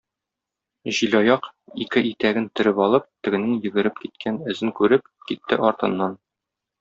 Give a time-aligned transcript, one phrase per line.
[0.99, 1.43] Җилаяк,
[1.85, 6.17] ике итәген төреп алып, тегенең йөгереп киткән эзен күреп, китте артыннан.